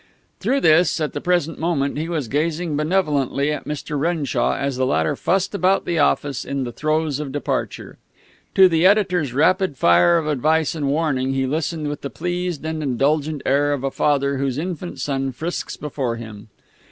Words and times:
Through 0.39 0.61
this, 0.61 0.99
at 0.99 1.13
the 1.13 1.21
present 1.21 1.59
moment, 1.59 1.95
he 1.99 2.09
was 2.09 2.27
gazing 2.27 2.75
benevolently 2.75 3.51
at 3.51 3.65
Mr. 3.67 3.99
Renshaw, 3.99 4.55
as 4.55 4.75
the 4.75 4.85
latter 4.87 5.15
fussed 5.15 5.53
about 5.53 5.85
the 5.85 5.99
office 5.99 6.43
in 6.43 6.63
the 6.63 6.71
throes 6.71 7.19
of 7.19 7.31
departure. 7.31 7.99
To 8.55 8.67
the 8.67 8.83
editor's 8.83 9.31
rapid 9.31 9.77
fire 9.77 10.17
of 10.17 10.25
advice 10.25 10.73
and 10.73 10.87
warning 10.87 11.33
he 11.35 11.45
listened 11.45 11.87
with 11.87 12.01
the 12.01 12.09
pleased 12.09 12.65
and 12.65 12.81
indulgent 12.81 13.43
air 13.45 13.73
of 13.73 13.83
a 13.83 13.91
father 13.91 14.37
whose 14.37 14.57
infant 14.57 14.97
son 14.99 15.31
frisks 15.33 15.77
before 15.77 16.15
him. 16.15 16.47